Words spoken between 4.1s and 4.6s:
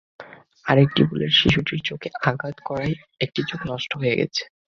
গেছে।